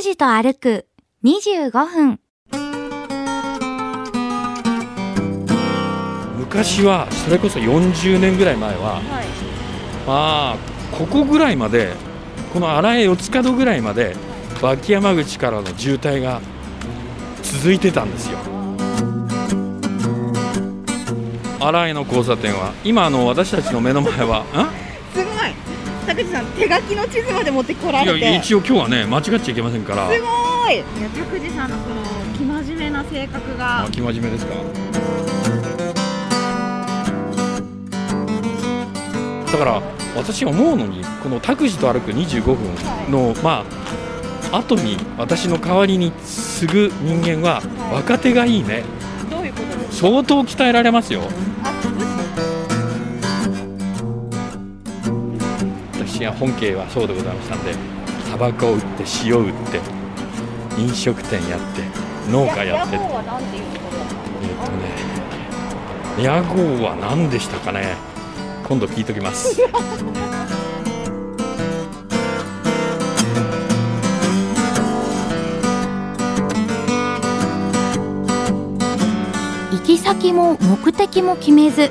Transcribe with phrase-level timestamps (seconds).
[0.00, 0.86] 拓司と歩く
[1.22, 2.20] 25分。
[6.38, 9.04] 昔はそれこそ40年ぐらい前は、はい。
[10.06, 10.56] まあ
[10.96, 11.92] ここぐらいまで
[12.54, 14.16] この荒江四つ角ぐらいまで
[14.62, 16.40] 脇山口からの渋滞が
[17.42, 18.38] 続いてたんですよ
[21.60, 24.46] 荒江の交差点は今あの私たちの目の前は
[24.88, 24.89] す
[26.14, 26.24] ごい。
[26.24, 28.20] 拓司さん手書きの地図まで持ってこられて。
[28.20, 30.26] や一応今日はね間違っちゃいけませんからすご
[30.70, 30.76] い。
[30.76, 30.84] いや
[31.14, 32.02] 拓司さんのこの
[32.38, 33.88] 生真面目な性格があ。
[33.90, 34.54] 気真面目ですか？
[39.52, 39.82] だから
[40.16, 42.56] 私思うのにこの拓司と歩く25分
[43.10, 43.64] の、ま
[44.52, 47.60] あ後に私の代わりに継ぐ人間は
[47.92, 48.84] 若手がいいね
[49.30, 50.08] どういうことですか？
[50.08, 51.22] 相当鍛えられますよ
[56.20, 57.74] 私は本家はそうでございましたんで
[58.30, 59.80] タバコを売って塩売って
[60.78, 61.80] 飲食店やって
[62.30, 63.56] 農家やって屋号はなんて。
[63.56, 63.60] え
[64.52, 64.70] っと
[66.20, 67.96] ね屋号は何でしたかね？
[68.68, 69.62] 今度聞いときます。
[79.72, 81.90] 行き先も目的も決めず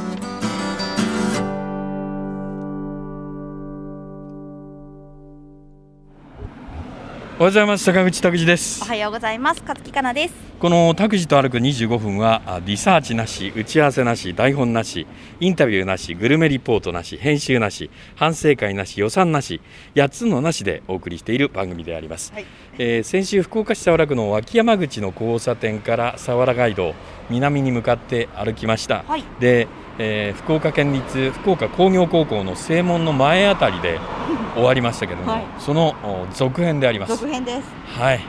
[7.41, 9.61] おはようございます坂口拓司ですおはようございます。
[9.61, 10.33] 勝木かなです。
[10.59, 15.07] この拓司と歩く25分はあリサーチなし打ち合わせなし台本なし
[15.39, 19.59] インタビューなしグルメリポートなし編集なし反省会なし予算なし
[19.95, 22.45] 8つのなしでお送りしている番組であります、はい
[22.77, 26.93] えー先週福岡市早良区の脇山口の交差点から早良街道
[27.29, 29.23] 南に向かって歩きました、はい。
[29.39, 33.99] で、えー福岡県立福岡工業高校の正門の前あたりで
[34.55, 35.43] 終わりましたけども、はい。
[35.59, 37.17] そのお続編であります。
[37.17, 37.69] 続編です。
[37.99, 38.21] はい、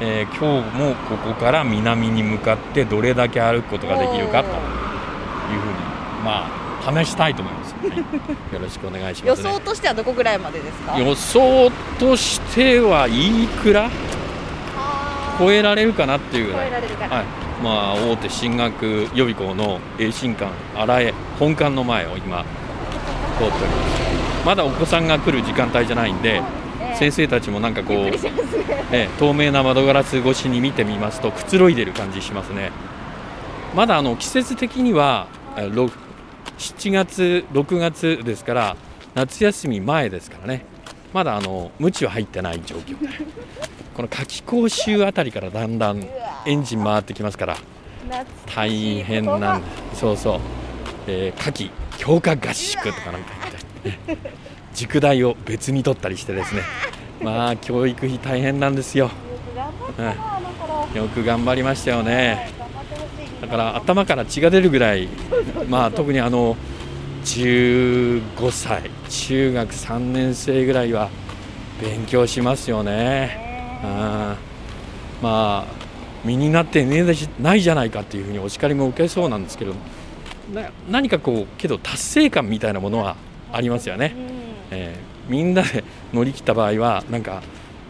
[0.00, 5.74] えー今日もここから南に向かってどれだけ歩くことができるかというふうに
[6.24, 7.59] まあ試したいと思います、はい、
[8.52, 10.98] よろしくお願いします、ね、予想としてはどこぐらいまでですか？
[10.98, 13.90] 予想としてはいくら？
[15.38, 16.68] 超えられるかなっていうぐ超らい。
[16.68, 17.16] えられるかな。
[17.16, 17.24] はい。
[17.62, 22.44] まあ、大手進学予備校の栄新館荒江本館の前を今
[23.38, 24.46] 通っております。
[24.46, 26.42] まだお子さんが来る時間帯じゃないんで
[26.80, 26.96] ええ。
[26.96, 28.12] 先生たちもなんかこうね。
[28.92, 32.72] ええ透明な窓ガラス越しに見てみますとくつろいでる感じしますね。
[33.74, 35.26] まだあの季節的には
[36.60, 38.76] 7月6月ですから
[39.14, 40.64] 夏休み前ですからね。
[41.14, 43.00] まだあの無知は入ってない状況。
[43.00, 43.08] で
[43.94, 46.06] この夏季講習あたりからだんだん
[46.46, 47.56] エンジン回ってきますから
[48.54, 49.62] 大変なん
[49.94, 50.40] そうそう、
[51.06, 53.30] えー夏季強化合宿とかなんか
[53.82, 54.18] 言って、ね
[54.74, 56.62] 塾代を別に取ったりしてですね。
[57.22, 59.10] まあ教育費大変なんですよ。
[59.56, 61.02] 頑張ったなあの頃。
[61.02, 62.59] よく頑張りましたよね。
[63.40, 65.08] だから頭から血が出るぐらい
[65.68, 66.56] まあ特にあの
[67.24, 71.10] 15歳中学3年生ぐらいは
[71.80, 73.80] 勉強しますよね。
[73.82, 75.22] あー。
[75.22, 75.80] まあ
[76.24, 79.74] 身になってねえじないじゃないかっていうふうにお叱りも受けそうなんですけど
[80.54, 83.16] な何かこうけど達成感みたいなものは
[83.52, 84.14] ありますよね、
[84.70, 85.30] えー。
[85.30, 87.42] みんなで乗り切った場合はなんか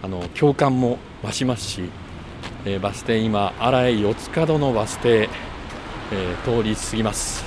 [0.02, 1.82] あの共感も増しますし、
[2.64, 5.28] えーバス停今荒井四つ角のバス停、
[6.12, 7.44] えー通り過ぎます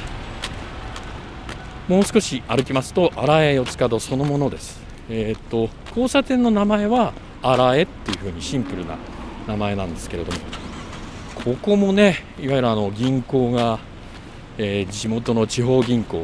[1.87, 8.95] もう少し歩きますと荒江四つ角そのものですえーっと交差点の名前は荒江っていうふうにシンプルな
[9.47, 10.37] 名前なんですけれども
[11.43, 13.79] ここもねいわゆるあの銀行が、
[14.57, 16.17] えー地元の地方銀行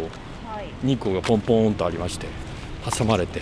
[0.48, 0.86] はい。
[0.86, 2.28] 2個がポンポンとありまして
[2.98, 3.42] 挟まれて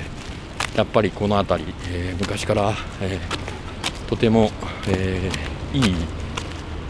[0.76, 3.47] やっぱりこの辺り、えー昔から、えー
[4.08, 4.52] とても、
[4.88, 5.96] えーいい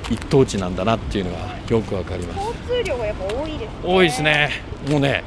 [0.09, 1.37] 一等地なんだなっていうのが
[1.67, 3.69] よくわかります交通量がやっぱ多いですね。
[3.83, 4.21] 多いです。
[4.21, 4.49] ね
[4.89, 5.23] もうね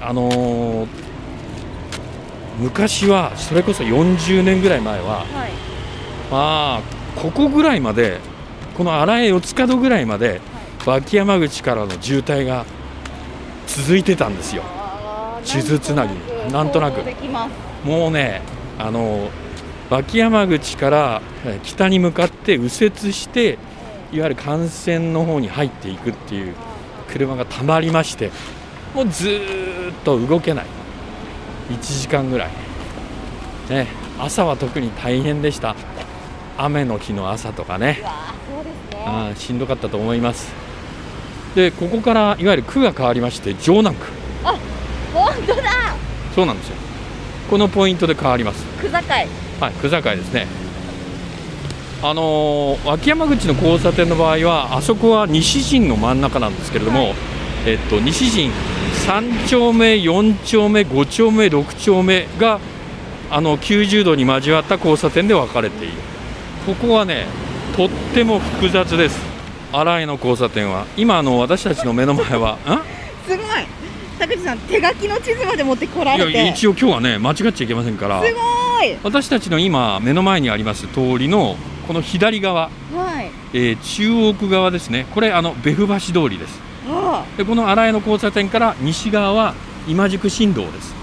[0.00, 0.86] あのー
[2.58, 5.26] 昔はそれこそ40年ぐらい前ははい。
[6.30, 6.82] まあ
[7.14, 8.18] ここぐらいまで
[8.76, 10.40] この荒江四つ角ぐらいまで
[10.86, 12.64] 脇山口からの渋滞が
[13.66, 14.64] 続いてたんですよ
[15.44, 16.14] 地図つなぎ
[16.52, 17.86] なんとなく想像できます。
[17.86, 18.42] もうね
[18.78, 19.28] あの
[19.92, 23.58] 脇山口からえー北に向かって右折して
[24.10, 26.54] いわゆる幹線の方に入っていくっていう
[27.08, 28.30] 車がたまりまして
[28.94, 30.66] もうずーっと動けない。
[31.70, 32.50] 1時間ぐらい、
[33.70, 33.86] ね、
[34.18, 35.76] 朝は特に大変でした。
[36.58, 38.02] 雨の日の朝とかね。
[39.04, 40.52] あーしんどかったと思います。
[41.54, 44.06] でここからいわゆる区が変わりまして城南区。
[44.42, 44.58] 本
[45.46, 45.62] 当だ。
[46.34, 46.76] そうなんですよ。
[47.50, 48.64] このポイントで変わります。
[48.80, 48.98] 区境
[49.62, 50.48] はい区境ですね。
[52.02, 57.14] あのー秋山口の交差点の場合はあそこは西陣の真ん中なんですけれども、
[57.64, 58.50] えっと、西陣
[59.06, 62.58] 3丁目4丁目5丁目6丁目が
[63.30, 65.94] あの90度に交わった交差点で分かれている。
[66.66, 67.26] ここはね
[67.76, 69.20] とっても複雑です。
[69.72, 70.86] 新井の交差点は。
[70.96, 72.58] 今あの私たちの目の前は
[73.28, 73.38] すごい。
[74.18, 76.32] 拓司さん手書きの地図まで持ってこられて。
[76.32, 78.20] や一応今日はね間違っちゃいけませんから。
[78.20, 78.61] すごい
[79.02, 81.56] 私たちの今目の前にあります通りの
[81.86, 83.30] この左側、はい。
[83.54, 85.06] えー中央区側ですね。
[85.14, 86.60] これあの別府橋通りです。
[86.88, 89.54] あでこの新井の交差点から西側は
[89.86, 90.94] 今宿新道です。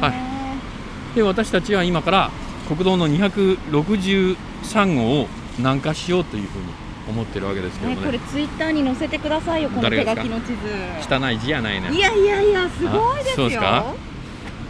[0.00, 1.16] あはい。
[1.16, 2.30] で私たちは今から
[2.68, 4.36] 国道の263
[4.96, 5.28] 号を
[5.58, 6.64] 南下しようというふうに
[7.08, 10.46] 思ってるわけですけどね、もねこれツイッターに載せてくださいよこの手書きの地
[11.08, 11.14] 図。
[11.14, 11.92] 汚い字やないね。
[11.92, 13.46] いやいやいやすごいですよ。
[13.46, 13.94] あそうですか？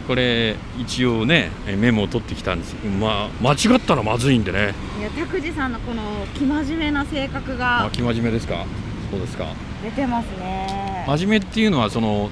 [0.07, 2.75] これ一応ねえメモを取ってきたんです。
[2.99, 4.73] まあ間違ったらまずいんでね。
[4.99, 6.03] いや拓司さんのこの
[6.35, 8.65] 生真面目な性格あが生真面目ですか？
[9.09, 9.47] そうですか。
[9.83, 11.03] 出てますね。
[11.07, 12.29] 真面目っていうのはその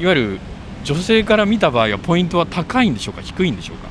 [0.00, 0.40] いわゆる
[0.82, 3.22] 女性から見た場合はポイントは高いんでしょうか？
[3.22, 3.88] 低いんでしょうか？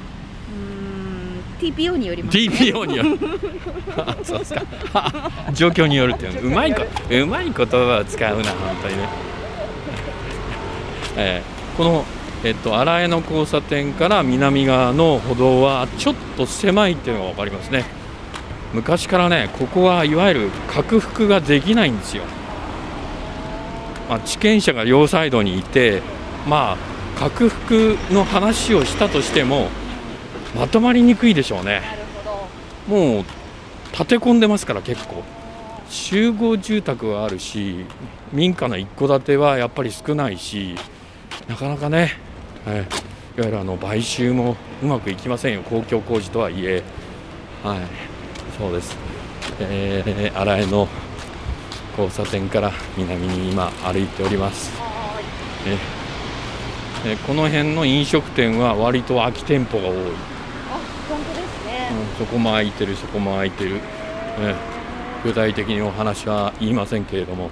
[1.62, 2.44] うーん TPO によりますね。
[2.44, 3.20] TPO による。
[3.96, 4.64] あそうですか。
[5.54, 6.42] 状況によるっていうの。
[6.50, 9.10] うまいこうまい言葉を使うな本当にね、
[11.16, 12.06] えーこの
[12.44, 17.86] えっと新江の交差点から南側の歩道はちょっと狭いっていうのが分かりますね。
[18.74, 22.24] 昔からねここはいわゆる拡幅ができないんですよ、
[24.10, 26.02] まあ、地権者が両サイドにいて
[26.48, 26.78] まあ
[27.20, 29.70] 拡幅の話をしたとしても
[30.56, 31.82] まとまりにくいでしょうね。
[32.88, 33.26] もう
[33.92, 35.24] 立て込んでますから結構。
[35.90, 37.86] 集合住宅はあるし
[38.32, 40.76] 民家の一戸建てはやっぱり少ないし
[41.48, 42.14] なかなかね、
[42.68, 43.04] えー
[43.36, 45.64] いわゆるあの買収もうまくいきませんよ。
[45.64, 46.84] 公共工事とはいえ。
[47.64, 47.80] はい。
[48.60, 48.96] そうです、
[49.60, 50.88] えー、新江の
[51.98, 54.72] 交差点から南に今歩いております。
[55.66, 55.78] えー
[57.28, 59.96] この辺の飲食店は割と空き店舗が多い。
[59.96, 61.90] あ本当ですね、
[62.20, 63.82] うんそこも空いてる、そこも空いてる、
[64.40, 64.56] えー
[65.26, 67.50] 具体的にお話は言いませんけれども、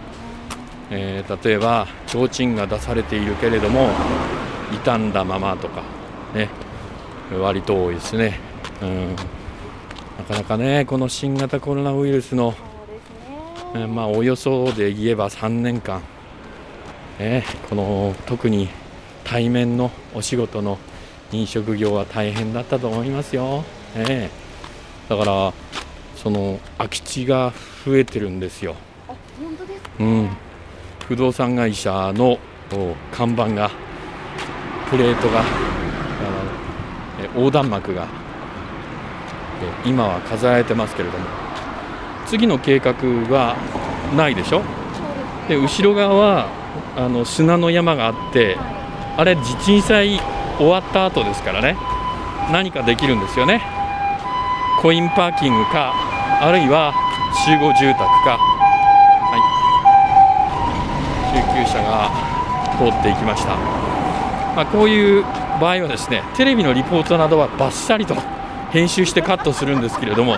[0.89, 3.89] えー例えば提灯が出されているけれども
[4.71, 5.83] 傷んだままとか
[6.33, 6.50] ね。
[7.39, 8.38] 割と多いですね、
[8.81, 12.57] うん、なかなかねこの新型コロナウイルスの、ね。
[13.73, 16.01] えーまあ、およそで言えば3年間、
[17.19, 18.68] ね、この特に
[19.23, 20.77] 対面のお仕事の
[21.31, 23.63] 飲食業は大変だったと思いますよ、
[23.95, 24.29] ね、
[25.07, 25.53] だから
[26.17, 27.53] その空き地が
[27.85, 28.75] 増えてるんですよ、
[29.06, 29.15] すか？
[30.01, 30.29] うん、
[31.07, 32.38] 不動産会社の
[32.74, 33.71] お看板が
[34.91, 35.41] プレートが
[37.19, 41.25] え横断幕がえ今は飾られてますけれども。
[42.27, 42.93] 次の計画
[43.33, 43.55] は
[44.15, 44.61] ないでしょ？
[45.49, 46.47] で後ろ側は
[46.95, 48.57] あの砂の山があって
[49.17, 50.21] あれ地震災
[50.57, 51.75] 終わった後ですからね。
[52.51, 53.62] 何かできるんですよね。
[54.81, 55.93] コインパーキングか
[56.41, 56.93] あるいは
[57.45, 59.38] 集合住宅か、は
[61.31, 62.10] い、救急車が
[62.77, 63.55] 通っていきました、
[64.55, 65.24] まあ、こういう
[65.62, 68.15] 場合はですねテレビのリポートなどはバッサリと
[68.72, 70.38] 編集してカットするんですけれども、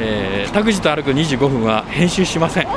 [0.00, 2.64] えー、タクジと歩く25分は編集しません。
[2.64, 2.70] 素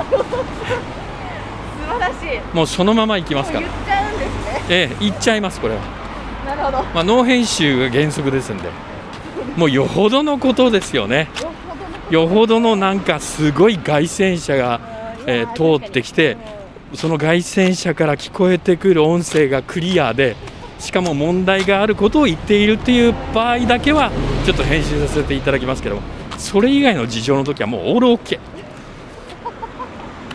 [1.88, 2.56] 晴らしい。
[2.56, 3.68] もうそのまま行きますから。
[3.68, 4.66] 言っちゃうんですね。
[4.70, 5.82] ええ、行っちゃいます、これは。
[6.46, 6.78] なるほど。
[6.78, 8.70] よまあ、ノー編集が原則ですんで、
[9.58, 11.30] もうよほどのことですよね、
[12.10, 14.80] よほどのなんかすごい凱旋車が、
[15.26, 16.38] えー通ってきて、
[16.96, 20.36] その凱旋車から聞こえてくる音声がクリアで、
[20.80, 24.12] しかも問題があることを言っているっていう場合だけは、
[24.46, 26.02] ちょっと編集させていただきますけども、
[26.38, 28.40] それ以外の事情の時はもうオールオッケー、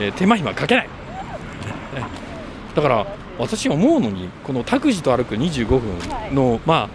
[0.00, 0.88] えー手間暇かけない。
[1.96, 2.02] え
[2.74, 3.06] だから
[3.38, 5.80] 私思うのにこの「拓司と歩く25分
[6.34, 6.88] の」ま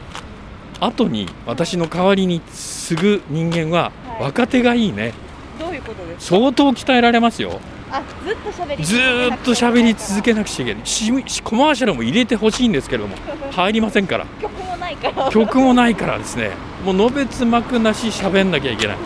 [0.81, 4.23] あ後に私の代わりに継ぐ人間ははい。
[4.23, 5.13] 若手がいいね。
[5.59, 6.37] どういうことですか？
[6.37, 7.59] 相当鍛えられますよ
[7.91, 10.85] あずっと喋りずーっと喋り続けなくちゃいけない。
[10.85, 13.15] ししコマーシャルも入れてほしいんですけれども
[13.51, 14.25] 入りませんから。
[14.41, 15.29] 曲もないから。
[15.31, 16.51] 曲もないからですね。
[16.85, 18.97] もうのべつ幕なし喋んなきゃいけない、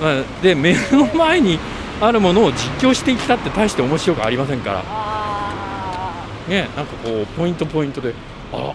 [0.00, 1.58] まあで目の前に
[2.00, 4.82] あるものを実況してきたって大して面白くありませんから。
[4.84, 5.16] あ
[6.48, 8.14] ね、なんかこうポイントポイントで
[8.52, 8.72] あ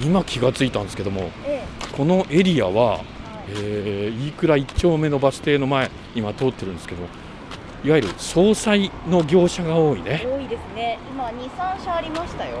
[0.00, 1.62] 今気がついたんですけどもえ
[1.96, 3.00] このエリアは、
[3.48, 7.02] ええー、飯倉1丁目のバス停の前今通ってるんですけど
[7.84, 10.98] いわゆる総裁の業者が多いね、多いですね。
[11.10, 12.58] 今二三社ありましたよ。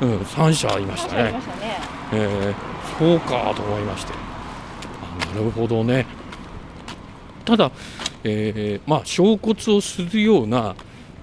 [0.00, 1.22] うん、3社ありましたね。
[1.22, 1.80] 三社ありま、したね。
[2.12, 4.12] えーそうかと思いまして。
[5.32, 6.06] あなるほどね。
[7.44, 7.70] ただ、
[8.24, 10.76] えーまあ、衝突をするような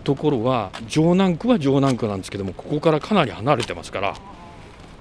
[0.03, 4.15] ところは城南区は城南区なんですけどもここからかなり離れてますから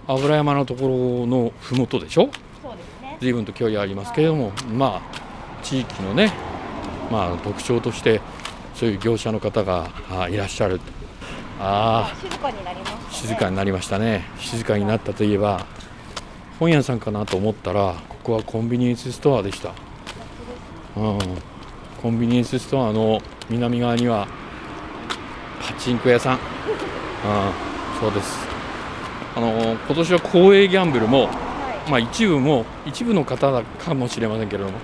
[0.07, 0.89] 油山のとこ
[1.23, 2.29] ろの麓でしょ？
[2.63, 3.17] そうですね。
[3.21, 6.33] 随分と距離ありますけれども、まあ、地域のね、
[7.11, 8.21] まあ、特徴として
[8.75, 10.81] そういう業者の方があいらっしゃる。
[11.59, 13.11] ああ静かになりましたね。
[13.11, 14.25] 静かになりましたね。
[14.39, 15.67] 静かになったといえば
[16.59, 19.71] 本屋さんかなと思ったらここはコンビニエンスストアでした、
[20.97, 21.19] うん、
[22.03, 24.29] コンビニエンスストアの南側には
[25.63, 26.41] パチンコ屋さん、うん、
[28.01, 28.47] そうです。
[29.35, 31.31] あの今年は公営ギャンブルもは
[31.87, 31.91] い。
[31.91, 34.79] まあ、一部も一部の方かもしれませんけれども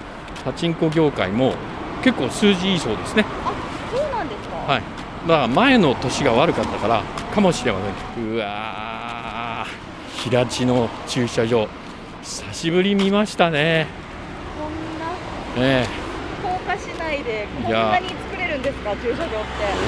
[0.44, 1.54] パチンコ業界も
[2.02, 3.52] 結構数字いいそうですね、あ
[3.94, 4.56] そうなんですか。
[4.56, 4.82] はい、
[5.28, 7.78] だから前の年が悪かったからかもしれま
[8.14, 8.34] せん。
[8.34, 10.30] うわー。
[10.30, 11.68] 平地の駐車場。
[12.22, 13.86] 久しぶり見ましたね。
[15.56, 15.88] こんなね
[16.40, 19.38] 福岡市内でこんなに作れるんですか駐車場って。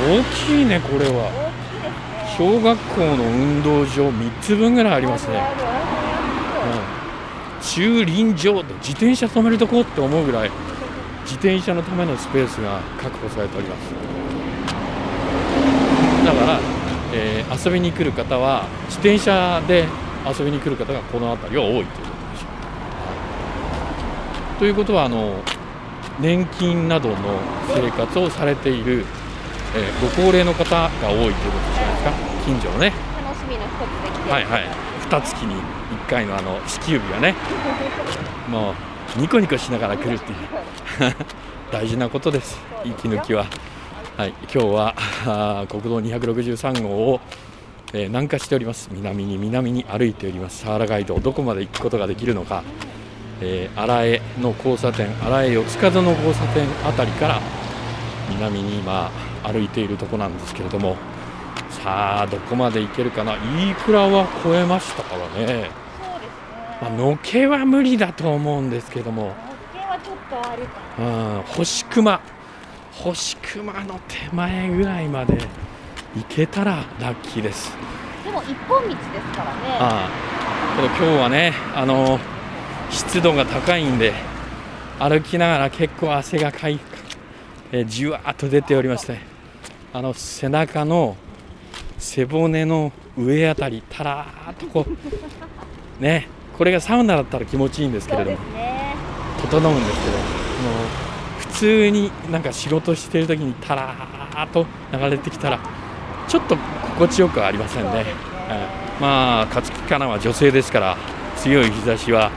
[0.09, 1.12] え大きいねこれは。
[1.12, 2.14] 大きいですね。
[2.37, 5.40] 小学校の運動場3つ分ぐらいありますね、う
[7.59, 10.50] ん、駐輪場で自転車止めるとこって思うぐらい
[11.25, 13.81] 自転車のためのスペースが確保されております。
[16.25, 16.61] だから、
[17.12, 19.87] えー遊びに来る方は自転車で
[20.26, 22.00] 遊びに来る方がこの辺りは多いということ
[22.33, 22.47] でしょ
[24.57, 24.59] う。
[24.59, 25.40] ということはあの
[26.21, 27.16] 年金などの
[27.75, 29.04] 生活をされている、
[29.76, 32.12] えーご高齢の方が多いということじゃないですか。
[32.45, 32.93] 近所のね。
[33.25, 34.64] 楽しみの一つで来てはいはい。
[35.04, 35.61] 二月に1
[36.09, 37.35] 回のあの支給日がね。
[38.49, 38.75] もう
[39.16, 40.38] ニコニコしながら来るっていう。
[41.70, 42.61] 大事なことです。
[42.84, 43.46] 息抜きは。
[44.16, 44.34] はい。
[44.52, 47.20] 今日は国道263号を、
[47.92, 48.88] えー南下しております。
[48.92, 50.64] 南に南に歩いております。
[50.64, 52.62] サハラガイドどこまで行くことができるのか、
[53.40, 57.40] えー、荒江の交差点荒江四つ角の交差点あたりから
[58.30, 59.11] 南に今
[59.44, 60.96] 歩いているとこなんですけれども。
[61.70, 63.37] さあどこまで行けるかな。
[63.37, 65.84] 飯倉は超えましたからね
[66.85, 69.29] まあのけは無理だと思うんですけども。
[69.29, 71.03] はちょっとあるかう
[71.41, 72.21] ん星熊。
[72.93, 75.38] 星熊の手前ぐらいまで
[76.14, 77.73] 行けたらラッキーです。
[78.25, 79.61] なでも一本道ですからね。
[79.81, 82.19] ああけど今日はねあの
[82.91, 84.12] 湿度が高いんで
[84.99, 86.79] 歩きながら結構汗がかい
[87.73, 89.19] えーじわーっと出ておりまして
[89.93, 91.17] あの背中の
[91.99, 98.94] 背骨の上あたりたらーっとこうねこれがサウナだったら気持ちいいんですけれどもすね
[99.42, 100.25] 整うんですけどもう
[101.40, 105.61] 普通になんか仕事してる時にたらーっと流れてきたら
[106.28, 107.90] ちょっと心地よくはありませんね。
[107.90, 108.04] ね。
[108.49, 110.96] えーまあ勝木かなは女性ですから
[111.37, 112.30] 強い日差しは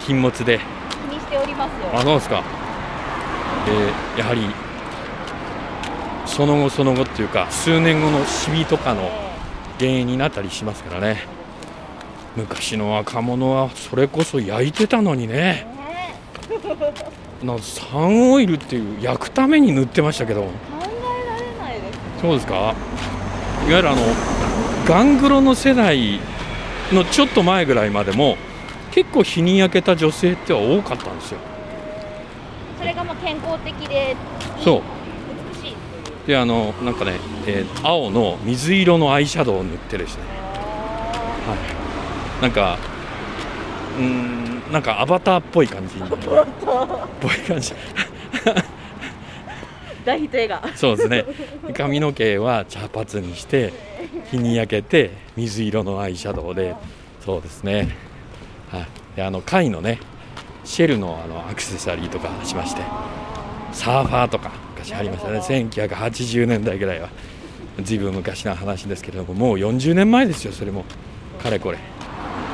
[0.00, 0.58] 禁物で。
[0.90, 1.90] 気にしておりますよ。
[1.92, 2.42] あそうですか、
[3.68, 4.46] えーやはり
[6.24, 9.30] その後その後っていうか数年後のシミとかのえ
[9.78, 11.39] 原因になったりしますからね
[12.36, 15.66] 昔の若者はそれこそ焼いてたのにね。
[17.42, 20.42] なサンオイルっていう焼くために塗ってましたけど。
[20.42, 22.54] 考えられないですそうですか？
[22.54, 22.74] いわ
[23.76, 24.02] ゆるあの
[24.86, 26.20] ガングロの世代
[26.92, 28.36] のちょっと前ぐらいまでも
[28.90, 31.38] 結構日に焼けた女性っては多かったんですよ。
[32.78, 34.16] それがまあ健康的で
[34.62, 34.82] そう。
[35.62, 35.76] 美しい
[36.26, 37.12] であのなんかね、
[37.46, 40.22] えー青の水色のアイシャドウを塗ってですね、
[41.46, 41.58] はい、
[42.40, 42.78] なんか
[43.98, 45.96] うーんなんかアバターっぽい感じ。
[45.96, 47.72] にぽい感じ。
[50.04, 50.62] 大ヒット映画。
[50.76, 51.24] そうですね。
[51.74, 53.72] 髪の毛は茶髪にして
[54.30, 56.76] 日に焼けて水色のアイシャドウで。
[57.24, 57.94] そうですね、
[58.70, 60.00] はい、であの貝のね
[60.64, 62.82] シェルのあのアクセサリーとかしまして。
[63.72, 65.40] サーファーとか昔ありましたね。
[65.40, 67.08] 1980年代ぐらいは。
[67.82, 70.84] ずいぶん昔の話ですけれどももう40年前ですよそれも。
[71.42, 71.78] かれこれ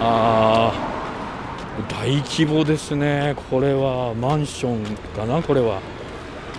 [0.00, 0.72] あ
[1.88, 3.34] 大規模ですね。
[3.50, 4.84] これはマンション
[5.16, 5.42] かな？
[5.42, 5.80] これは。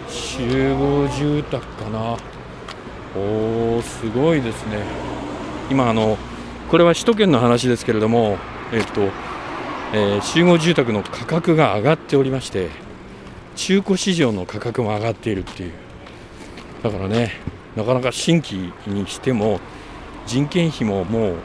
[0.10, 2.18] 集合住宅かな？
[3.16, 4.82] おーすごいですね。
[5.70, 6.18] 今あの
[6.70, 8.38] これは首都圏の話ですけれども
[8.72, 9.02] えっと、
[9.94, 12.70] えー集合住宅の価格が上がっておりまして
[13.56, 15.74] 中古市場の価格も上がっているっていう。
[16.84, 17.32] だからね
[17.76, 19.60] なかなか新規にしても
[20.26, 21.36] 人件費ももう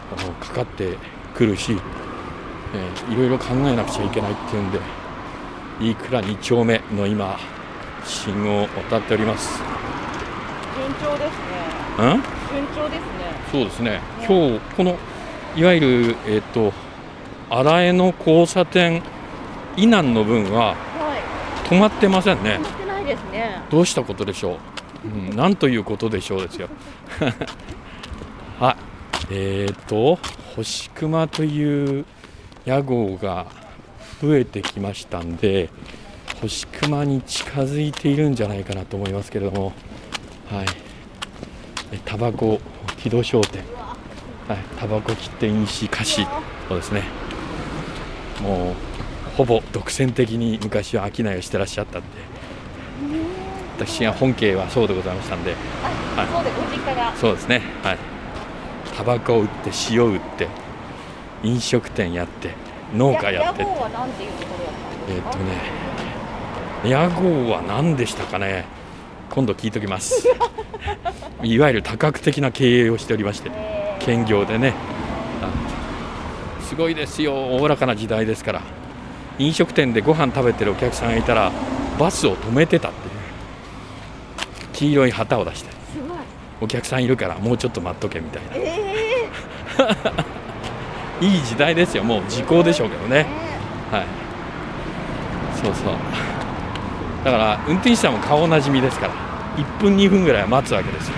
[0.40, 0.96] かかって
[1.34, 1.76] くるし
[2.74, 4.78] えーいろいろ考えなくちゃいけないっていうんで
[5.80, 7.38] 飯倉2丁目の今
[8.04, 9.60] 信号を渡っております。
[10.76, 11.34] 順調ですね。
[11.98, 12.08] うん？
[12.12, 13.02] 順調ですね。
[13.52, 14.00] そうですね。
[14.26, 14.96] 今日この
[15.56, 16.72] いわゆるえっ、と
[17.50, 19.02] 荒江の交差点
[19.76, 21.68] 以南の分ははい。
[21.68, 22.56] 止まってませんね。
[22.56, 23.62] 止まってないですね。
[23.70, 24.58] どうしたことでしょ
[25.04, 26.68] う、うん、なんということでしょうですよ
[29.32, 30.18] はいえーと
[30.54, 32.04] 星熊という
[32.66, 33.46] 屋号が
[34.20, 35.70] 増えてきましたんで
[36.40, 39.72] 星熊に近づいているんじゃないかなと思いますけれども
[40.50, 40.66] はい。
[41.92, 42.60] えタバコ
[42.98, 43.62] 木戸商店。
[44.48, 44.58] はい。
[44.78, 46.26] タバコ切手飲酒菓子。
[46.68, 47.04] そうですね。
[48.42, 48.74] もう
[49.36, 52.08] ほぼ独占的に昔は商いをしてらっしゃったんで
[53.78, 55.56] 私が本家はそうでございましたんでは
[57.14, 57.16] い。
[57.16, 57.62] そうですね。
[57.82, 58.11] はい
[59.02, 60.46] タバコを売って塩売って
[61.42, 62.54] 飲食店やって
[62.94, 68.64] 農家やって屋号はなんていうところだったんえーっとね屋号は何でしたかね？
[69.30, 70.28] 今度聞いときます。
[71.42, 73.96] いわゆる多角的な経営をしておりましてえ。
[74.00, 74.74] ー兼業でね。
[75.42, 77.34] あすごいですよ。
[77.34, 78.62] おおらかな時代ですから。
[79.38, 81.50] 飲食店でご飯食べてるお客さんがいたら
[81.98, 83.14] バスを止めてたっていう。
[84.72, 85.81] 黄色い旗を出して
[86.62, 88.50] お客さんいるからもうちょっと待っとけみたいな。
[88.54, 89.28] え
[91.26, 93.26] いい時代ですよもう時効でしょうけどね。
[93.90, 94.06] ーはい。
[95.60, 95.94] そうそう。
[97.24, 99.12] だから運転手さんも顔なじみですから。
[99.56, 101.14] 1分2分ぐらいは待つわけですよ。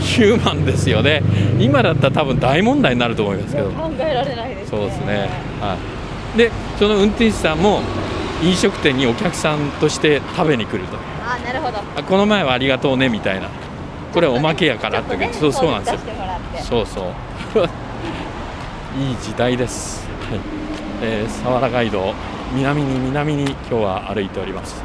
[0.00, 1.22] ヒューマンですよね。
[1.60, 3.70] 今だったら多分大問題になると思いますけど。
[3.70, 4.78] 考えられないですね。
[4.78, 5.30] そうですね。
[5.60, 5.76] は
[6.34, 6.38] い。
[6.38, 7.82] でその運転手さんも
[8.42, 10.96] 飲食店にお客さんとして食べに来ると
[11.28, 11.78] あなるほど。
[11.78, 13.48] あこの前はありがとうねみたいな。
[14.12, 16.00] これおまけやからって、っとねそうそうなんですよ。
[16.62, 17.04] そうそう。
[18.98, 20.40] いい時代です、はい。
[21.02, 22.14] えー、佐原街道
[22.54, 24.82] 南に南に今日は歩いております、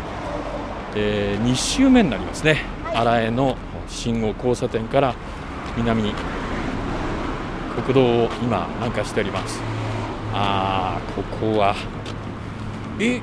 [0.96, 2.64] え2周目になりますね。
[2.94, 3.56] 荒江の
[3.88, 5.16] 信号交差点から
[5.78, 6.14] 南に
[7.86, 9.62] 国道を今南下しております。
[10.34, 11.76] あーここは
[13.00, 13.22] え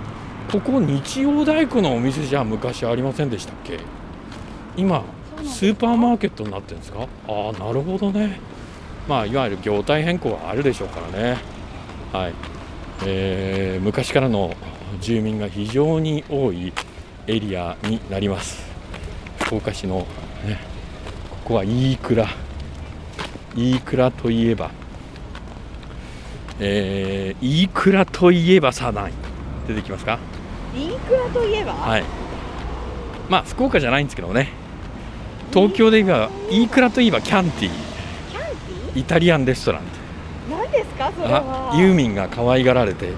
[0.53, 3.79] ここ日曜大工のお店じゃ昔ありませんでしたっけ？
[4.77, 5.05] 今
[5.45, 7.07] スーパーマーケットになってるんですか？
[7.29, 8.41] ああなるほどね。
[9.09, 11.39] まあいわゆる業態変更はあるでしょうからね。
[12.13, 12.35] はい、
[13.07, 14.55] えー昔からの
[15.01, 16.73] 住民が非常に多い
[17.29, 18.69] エリアになります。
[19.39, 20.07] 福岡市の
[20.45, 20.59] ね
[21.31, 22.27] ここは飯倉
[23.55, 24.71] 飯倉といえば
[26.59, 29.13] えー、飯倉といえばさ何
[29.69, 30.19] 出てきますか？
[30.75, 32.05] インクラといえば、はい。
[33.29, 34.49] まあ福岡じゃないんですけどね。
[35.53, 37.71] 東京で言えば飯倉といえばキャンティ
[38.95, 39.83] イタリアンレストラン。
[39.83, 39.85] ィ
[40.51, 41.73] 何ですかそれは？
[41.73, 43.07] あユーミンが可愛がられて。
[43.07, 43.13] へ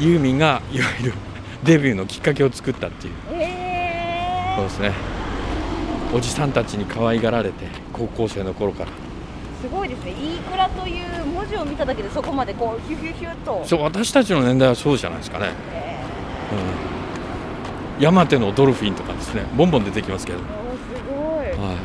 [0.00, 1.14] ユーミンがいわゆる
[1.62, 3.14] デビューのきっかけを作ったっていう。
[4.56, 4.92] そうですね。
[6.12, 8.90] おじさんたちに可愛がられて高校生の頃から。
[9.62, 10.10] すごいですね。
[10.10, 13.64] インクラという文字を見ただけでそこまでこうヒュヒュヒュッと。
[13.64, 15.50] そう私たちの年代はそうじゃないですかね、へ
[17.96, 19.44] うん、山手のドルフィンとかですね。
[19.56, 20.38] ボンボン出てきますけど。
[20.38, 20.44] す
[21.08, 21.46] ごい。
[21.46, 21.76] はい、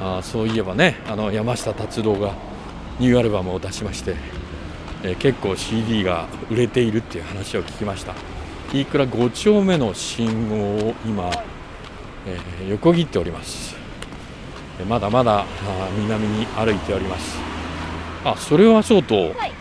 [0.00, 2.32] あーそういえばねあの山下達郎が
[2.98, 4.14] ニューアルバムを出しまして、
[5.02, 8.14] えー結構 CD が売れているっていう話を聞きました。
[8.72, 11.30] 飯倉5丁目の信号を今、
[12.26, 13.74] えー横切っております。
[14.78, 15.44] えーまだまだ
[15.98, 17.38] 南に歩いております。
[18.24, 19.52] あそれはそうと、はい。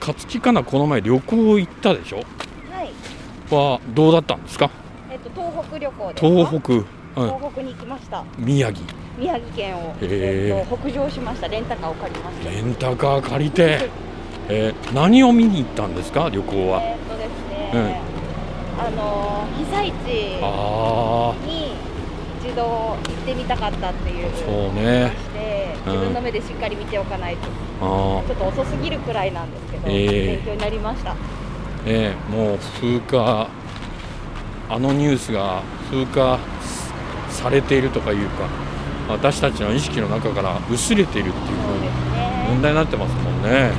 [0.00, 2.22] 勝木かなこの前旅行行ったでしょ？
[3.50, 4.70] はいはどうだったんですか？
[5.10, 6.84] えっと東北旅行で東北、うん、
[7.14, 8.24] 東北に行きました。
[8.38, 8.80] 宮城。
[9.18, 10.64] 宮城県を、え。
[10.64, 11.48] っと北上しました。
[11.48, 12.50] レンタカーを借りました。
[12.50, 13.90] レンタカー借りて、
[14.48, 16.28] えー何を見に行ったんですか？
[16.30, 16.80] 旅行は。
[16.82, 18.00] えっとですね、
[18.78, 21.72] あのー被災地あに
[22.48, 25.12] 一度行ってみたかったっていうあそうね。
[25.86, 27.48] 自分の目でしっかり見ておかないと、
[27.80, 33.48] あちょっと遅すぎるくらいなんですけど、えー勉強になりましたーねもう風化
[34.68, 36.38] あのニュースが風化
[37.30, 38.48] されているとかいうか
[39.08, 41.56] 私たちの意識の中から薄れているっていう
[42.48, 43.70] 問題になってますもんね。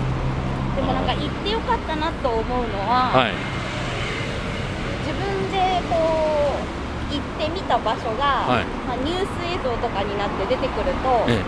[0.76, 3.34] でもなんか行ってよかったなと思うのは、はい。
[5.06, 6.58] 自分でこ
[7.12, 8.66] う行ってみた場所が、はい。
[8.88, 11.44] まあ、ニュース映像とかになって出てくると、え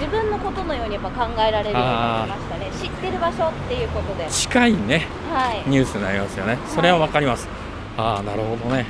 [0.00, 2.70] 自分のことのようにやっぱ考えられるようになりましたね。
[2.80, 4.24] 知ってる場所っていうことで。
[4.24, 5.06] え近いね。
[5.30, 6.56] はい、ニュースになりますよね。
[6.68, 7.46] それはわかります、
[7.98, 8.86] ああなるほどね。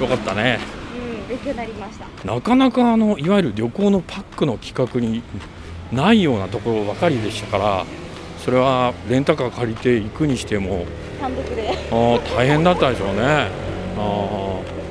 [0.00, 0.58] よかったね。
[0.94, 2.06] うん、勉強になりました。
[2.24, 5.22] なかなかあのいわゆる旅行のパックの企画に
[5.92, 7.84] ないようなところばかりでしたから
[8.38, 10.86] それはレンタカー借りて行くにしても
[11.20, 11.68] 単独で。
[11.68, 13.22] あー大変だったでしょうね。
[13.98, 14.81] あー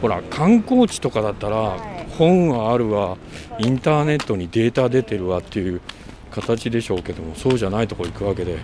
[0.00, 2.06] ほら観光地とかだったら、はい。
[2.16, 3.16] 本があるわ
[3.58, 5.80] インターネットにデータ出てるわっていう
[6.30, 8.58] 形でしょうけどもそうじゃないとこ行くわけで。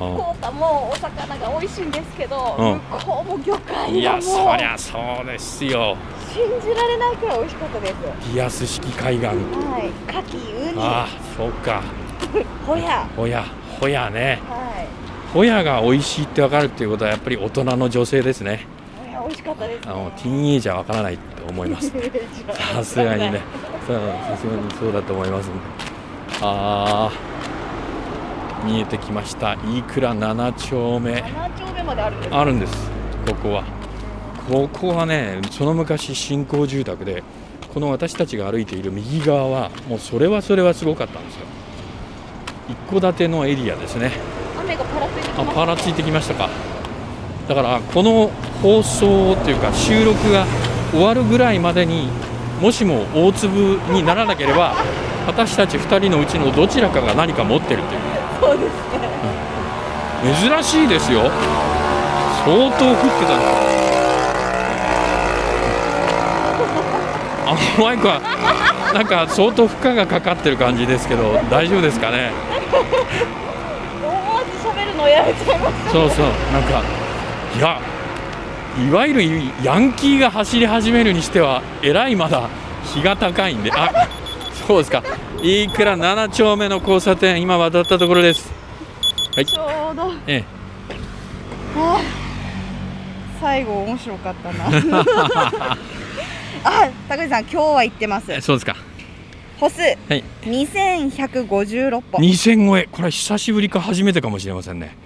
[0.00, 2.80] あ福岡もお魚が美味しいんですけど、うん。
[2.98, 5.96] 向こうも魚介がもいやそりゃそうですよ。
[6.32, 7.94] 信じられないくらい美味しかったです。
[8.32, 9.26] リアス式海岸。
[9.26, 9.36] はい。
[10.08, 10.80] 牡蠣ウニ。
[10.80, 11.82] ああそうか。
[12.66, 13.08] ホヤ。
[13.16, 13.44] ホヤ
[13.80, 14.40] ホヤね。
[14.48, 14.98] はい。
[15.32, 18.66] ホヤが美味しいって分かるっていうことはやっぱり大人の女性ですね
[19.20, 21.92] 美味しかったです、ね、あのティーンエイジャーは分からないと思います。
[22.52, 23.40] さすがにね。
[23.86, 25.48] さすがにそうだと思います。
[25.48, 25.58] んで
[26.42, 28.66] あー。
[28.66, 29.54] 見えてきました。
[29.64, 31.12] 飯倉7丁目。
[31.14, 32.90] 7丁目まであるんですあるんです。
[33.26, 33.64] ここは。
[34.50, 37.22] ここはねその昔新興住宅で
[37.74, 41.46] この私たちが歩いている右側はもうそれはそれはすごかったんですよ。
[42.68, 44.12] 一戸建てのエリアですね。
[44.58, 46.67] 雨がパラついてきあまパラついてきましたか
[47.48, 48.30] だからこの
[48.62, 50.46] 放送というか収録が
[50.90, 52.08] 終わるぐらいまでに
[52.60, 54.74] もしも大粒にならなければ
[55.26, 58.00] 私たち2人のうちのどちらかが何か持ってるという。
[58.40, 59.08] そうですね。
[60.50, 61.30] 珍しいですよ
[62.44, 63.36] 相当降ってた。
[63.36, 63.78] んです
[67.46, 68.20] あのマイクは
[68.92, 72.32] なんか相当負荷がかかってる感じですけど大丈夫ですかね？
[74.02, 76.26] 思わず喋るのをやめちゃいましそうそう。
[76.52, 76.82] なんか
[77.56, 77.80] いや
[78.86, 79.22] いわゆる
[79.64, 82.48] ヤンキーが走り始めるにしてはえらいまだ
[82.94, 83.72] 日が高いんで。
[83.72, 84.08] あ
[84.66, 85.02] そうですか。
[85.42, 88.52] 飯倉7丁目の交差点今渡ったところです。
[89.34, 89.46] はい。
[89.46, 90.12] たちょうど。
[90.26, 90.44] え
[93.40, 94.66] 最後面白かったな。
[96.64, 98.32] あ高橋さん今日は行ってます。
[98.32, 98.76] えそうですか。
[99.58, 99.80] 歩数。
[99.80, 100.22] はい。
[100.42, 102.18] 2156歩。
[102.18, 102.88] 2000超え。
[102.90, 104.96] これは久しぶりか初めてかもしれませんね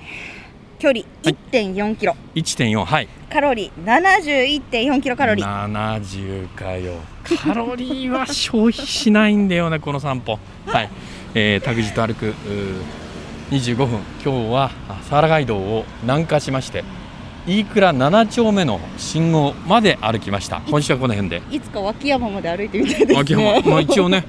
[0.83, 3.09] 距離1.4キロ、1.4はい。
[3.31, 5.73] カロリー71.4キロカロリー。
[5.73, 6.95] 70かよ。
[7.41, 10.41] カロリーは消費しないんだよね この散歩。
[10.67, 10.89] はい、
[11.37, 12.81] えー、タグジと歩くうー
[13.53, 16.83] 25分今日はあ佐原街道を南下しまして
[17.47, 20.63] 飯倉7丁目の信号まで歩きました。
[20.69, 21.43] 今週はこの辺で。
[21.53, 23.15] いつか脇山まで歩いてみたいですね。
[23.15, 24.25] 脇山、まあ、一応ね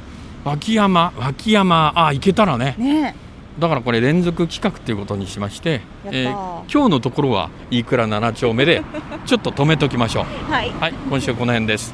[0.46, 2.76] 脇山脇山あ行けたらね。
[2.78, 3.23] ね
[3.60, 8.82] だからこれ連続企画ということにしまして、えー今日のところは飯倉7丁目で
[9.26, 10.26] ちょっと止めときましょう。
[10.50, 10.70] はい。
[10.80, 11.94] はい今週はこの辺です